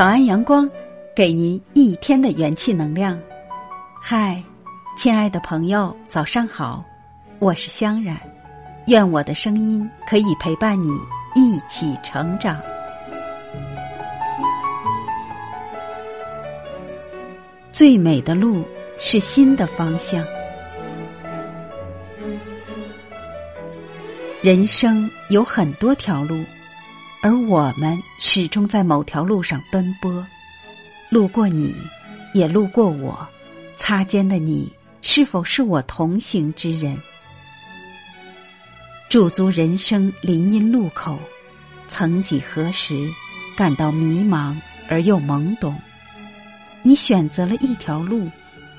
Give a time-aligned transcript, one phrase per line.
[0.00, 0.66] 早安阳光，
[1.14, 3.20] 给您一天的元气能量。
[4.00, 4.42] 嗨，
[4.96, 6.82] 亲爱的朋友，早上好，
[7.38, 8.18] 我是香冉，
[8.86, 10.88] 愿我的声音可以陪伴你
[11.34, 12.58] 一起成长。
[17.70, 18.64] 最美的路
[18.98, 20.24] 是新的方向。
[24.40, 26.42] 人生有很多条路。
[27.22, 30.26] 而我们始终在某条路上奔波，
[31.10, 31.74] 路过你，
[32.32, 33.28] 也路过我，
[33.76, 36.98] 擦肩的你是否是我同行之人？
[39.10, 41.18] 驻足人生林荫路口，
[41.88, 43.10] 曾几何时，
[43.54, 44.56] 感到迷茫
[44.88, 45.78] 而又懵懂。
[46.82, 48.30] 你选择了一条路，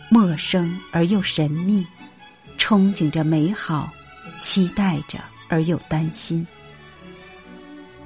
[0.10, 1.86] 陌生而又神秘，
[2.58, 3.88] 憧憬着美好，
[4.40, 6.48] 期待着而又担心。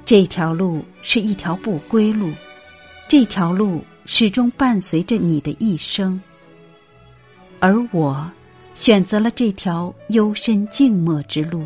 [0.06, 2.30] 这条路是一条不归路，
[3.08, 6.20] 这条路始终伴随着你的一生。
[7.58, 8.30] 而我
[8.76, 11.64] 选择了这条幽深静默之路，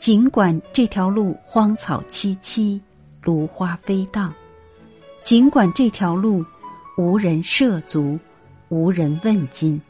[0.00, 2.80] 尽管这条路荒草萋萋，
[3.22, 4.32] 芦花飞荡；
[5.22, 6.44] 尽管这条路
[6.98, 8.18] 无人涉足，
[8.68, 9.80] 无人问津，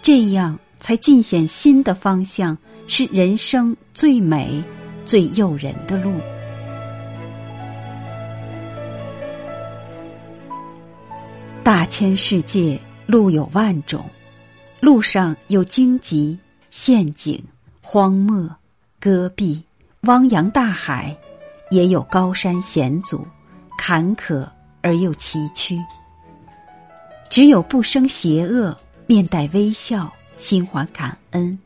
[0.00, 4.62] 这样才尽显新的方向是人生最美、
[5.04, 6.12] 最诱人的路。
[11.88, 14.04] 千世界，路有万种，
[14.78, 16.38] 路上有荆棘、
[16.70, 17.42] 陷阱、
[17.80, 18.48] 荒漠、
[19.00, 19.62] 戈壁、
[20.02, 21.16] 汪洋大海，
[21.70, 23.26] 也有高山险阻、
[23.76, 24.46] 坎坷
[24.82, 25.82] 而又崎岖。
[27.30, 31.58] 只有不生邪恶，面带微笑，心怀感恩，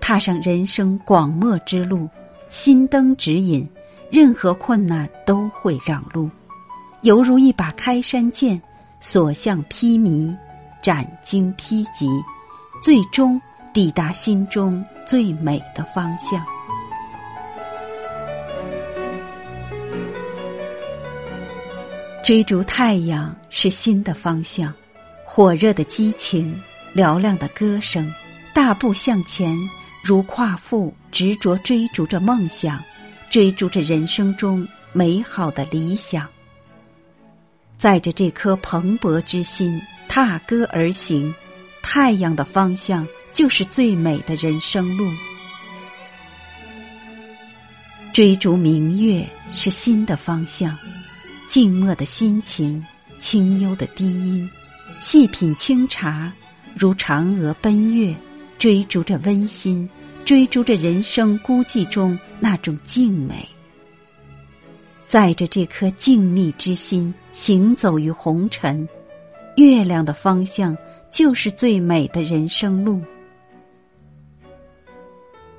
[0.00, 2.08] 踏上人生广漠之路，
[2.48, 3.68] 心灯指引，
[4.10, 6.30] 任何困难都会让路，
[7.02, 8.60] 犹如一把开山剑。
[9.00, 10.36] 所向披靡，
[10.82, 12.08] 斩荆披棘，
[12.82, 13.40] 最终
[13.72, 16.44] 抵达心中最美的方向。
[22.22, 24.74] 追逐太阳是新的方向，
[25.24, 26.60] 火热的激情，
[26.94, 28.12] 嘹亮的歌声，
[28.52, 29.56] 大步向前，
[30.02, 32.82] 如夸父执着追逐着梦想，
[33.30, 36.28] 追逐着人生中美好的理想。
[37.78, 41.32] 载着这颗蓬勃之心，踏歌而行，
[41.80, 45.08] 太阳的方向就是最美的人生路。
[48.12, 50.76] 追逐明月是心的方向，
[51.46, 52.84] 静默的心情，
[53.20, 54.50] 清幽的低音，
[55.00, 56.32] 细品清茶，
[56.74, 58.12] 如嫦娥奔月，
[58.58, 59.88] 追逐着温馨，
[60.24, 63.48] 追逐着人生孤寂中那种静美。
[65.08, 68.86] 载着这颗静谧之心，行走于红尘，
[69.56, 70.76] 月亮的方向
[71.10, 73.00] 就是最美的人生路。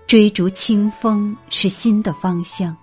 [0.05, 2.77] 追逐清风是心的方向，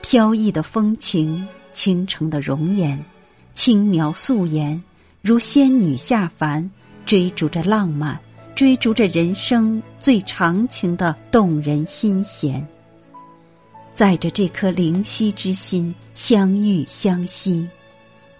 [0.00, 3.04] 飘逸的风情，倾城的容颜，
[3.52, 4.82] 轻描素颜，
[5.20, 6.70] 如仙女下凡，
[7.04, 8.18] 追逐着浪漫，
[8.54, 12.66] 追逐着人生最长情的动人心弦。
[13.96, 17.66] 载着这颗灵犀之心，相遇相惜，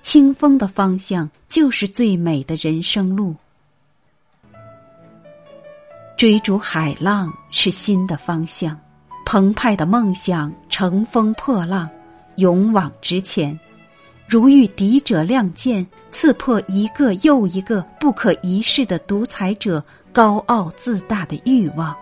[0.03, 3.35] 清风的方向就是最美的人生路。
[6.15, 8.79] 追逐海浪是心的方向，
[9.25, 11.89] 澎湃的梦想乘风破浪，
[12.37, 13.59] 勇往直前，
[14.29, 21.97] 如遇敌者亮剑，刺破一个又一个不可一世的独裁者高傲自大的欲望。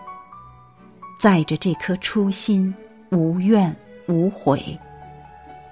[1.17, 2.75] 载着这颗初心。
[3.09, 3.75] 无怨
[4.07, 4.79] 无悔，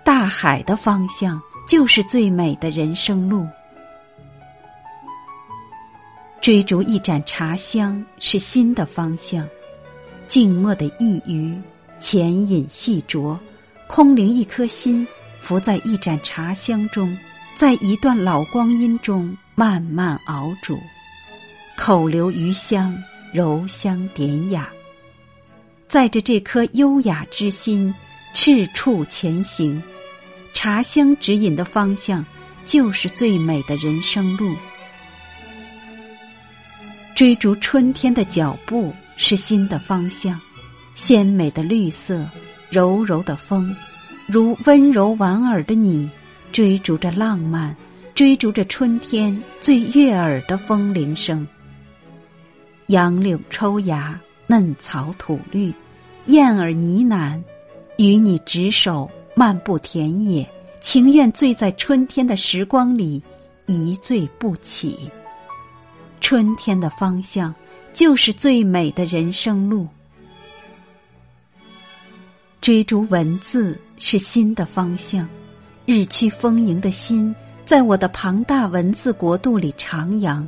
[0.03, 3.47] 大海的方向就是最美的人生路。
[6.41, 9.47] 追逐一盏茶香是心的方向，
[10.27, 11.61] 静默的一隅，
[11.99, 13.37] 浅饮细酌，
[13.87, 15.07] 空灵一颗心，
[15.39, 17.17] 浮在一盏茶香中，
[17.55, 20.77] 在一段老光阴中慢慢熬煮，
[21.77, 22.93] 口留余香，
[23.31, 24.69] 柔香典雅。
[25.93, 27.93] 载着这颗优雅之心，
[28.33, 29.79] 赤处前行，
[30.51, 32.25] 茶香指引的方向，
[32.65, 34.55] 就是最美的人生路。
[37.13, 40.41] 追逐春天的脚步是新的方向，
[40.95, 42.27] 鲜美的绿色，
[42.71, 43.71] 柔柔的风，
[44.25, 46.09] 如温柔婉耳的你，
[46.51, 47.77] 追逐着浪漫，
[48.15, 51.47] 追逐着春天最悦耳的风铃声。
[52.87, 55.71] 杨柳抽芽，嫩草吐绿。
[56.27, 57.41] 燕儿呢喃，
[57.97, 60.47] 与你执手漫步田野，
[60.79, 63.21] 情愿醉在春天的时光里，
[63.65, 65.11] 一醉不起。
[66.21, 67.53] 春天的方向，
[67.93, 69.85] 就是最美的人生路。
[72.61, 75.27] 追逐文字是心的方向，
[75.85, 77.35] 日趋丰盈的心，
[77.65, 80.47] 在我的庞大文字国度里徜徉，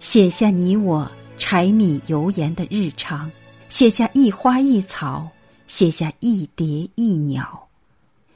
[0.00, 3.30] 写下你我柴米油盐的日常，
[3.68, 5.28] 写下一花一草，
[5.66, 7.66] 写下一蝶一鸟。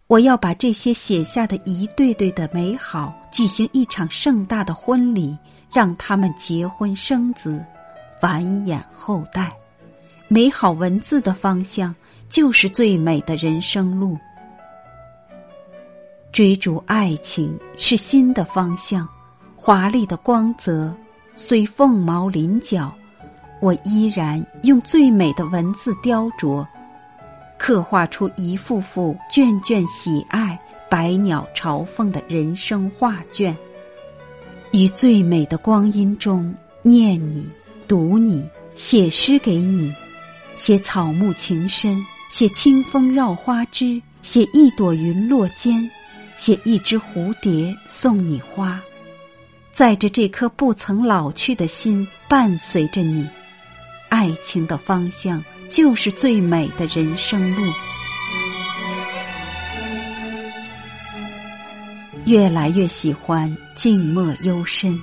[0.07, 5.37] 我要把这些写下的一对对的美好，举行一场盛大的婚礼，
[5.73, 7.65] 让他们结婚生子，
[8.21, 9.53] 繁衍后代。
[10.29, 11.95] 美好文字的方向。
[12.33, 14.17] 就是最美的人生路。
[16.33, 19.07] 追逐爱情是新的方向，
[19.55, 20.91] 华丽的光泽
[21.35, 22.91] 虽凤毛麟角，
[23.63, 26.67] 我依然用最美的文字雕琢，
[27.57, 30.59] 刻画出一幅幅卷卷喜爱、
[30.91, 33.57] 百鸟朝凤的人生画卷。
[34.73, 37.49] 于最美的光阴中，念你，
[37.87, 39.95] 读你，写诗给你，
[40.57, 42.05] 写草木情深。
[42.31, 45.89] 写清风绕花枝，写一朵云落肩，
[46.35, 48.81] 写一只蝴蝶送你花，
[49.71, 53.29] 载着这颗不曾老去的心，伴随着你，
[54.13, 57.73] 爱情的方向就是最美的人生路。
[62.27, 65.01] 越来越喜欢静默幽深，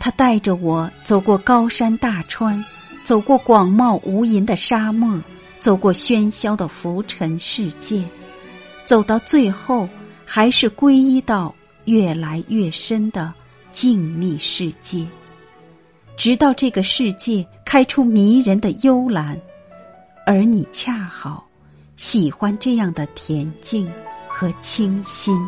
[0.00, 2.62] 它带着我走过高山大川，
[3.04, 5.16] 走过广袤无垠的沙漠。
[5.60, 8.04] 走过喧嚣的浮沉世界，
[8.84, 9.88] 走到最后，
[10.24, 11.52] 还是皈依到
[11.86, 13.32] 越来越深的
[13.72, 15.04] 静谧世界。
[16.16, 19.38] 直到这个世界开出迷人的幽兰，
[20.24, 21.46] 而你恰好
[21.96, 23.86] 喜欢这样的恬静
[24.26, 25.38] 和清新。